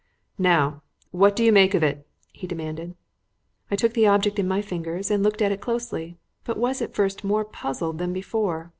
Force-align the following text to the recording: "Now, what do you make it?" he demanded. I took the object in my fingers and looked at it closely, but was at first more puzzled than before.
"Now, 0.39 0.81
what 1.11 1.35
do 1.35 1.43
you 1.43 1.51
make 1.53 1.75
it?" 1.75 2.07
he 2.31 2.47
demanded. 2.47 2.95
I 3.69 3.75
took 3.75 3.93
the 3.93 4.07
object 4.07 4.39
in 4.39 4.47
my 4.47 4.59
fingers 4.59 5.11
and 5.11 5.21
looked 5.21 5.43
at 5.43 5.51
it 5.51 5.61
closely, 5.61 6.17
but 6.43 6.57
was 6.57 6.81
at 6.81 6.95
first 6.95 7.23
more 7.23 7.45
puzzled 7.45 7.99
than 7.99 8.11
before. 8.11 8.69